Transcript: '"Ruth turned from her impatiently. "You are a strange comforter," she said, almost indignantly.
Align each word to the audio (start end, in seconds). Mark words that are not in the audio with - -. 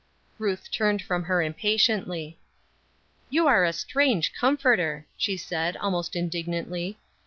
'"Ruth 0.39 0.71
turned 0.71 1.03
from 1.03 1.25
her 1.25 1.43
impatiently. 1.43 2.39
"You 3.29 3.45
are 3.45 3.63
a 3.65 3.71
strange 3.71 4.33
comforter," 4.33 5.05
she 5.15 5.37
said, 5.37 5.77
almost 5.77 6.15
indignantly. 6.15 6.97